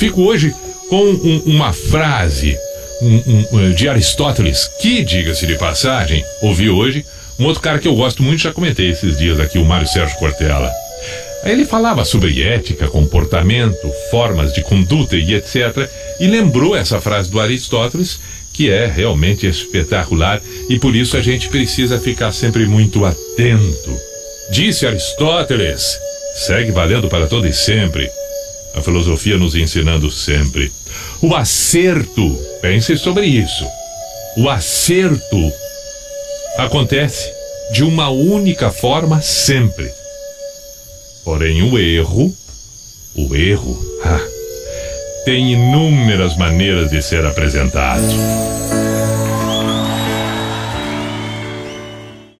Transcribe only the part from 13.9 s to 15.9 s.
formas de conduta e etc.